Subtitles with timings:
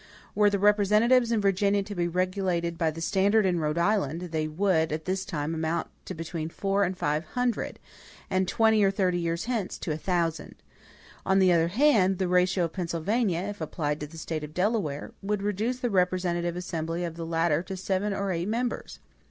[0.33, 4.47] Were the representatives in Virginia to be regulated by the standard in Rhode Island, they
[4.47, 7.77] would, at this time, amount to between four and five hundred;
[8.27, 10.55] and twenty or thirty years hence, to a thousand.
[11.23, 15.11] On the other hand, the ratio of Pennsylvania, if applied to the State of Delaware,
[15.21, 18.97] would reduce the representative assembly of the latter to seven or eight members.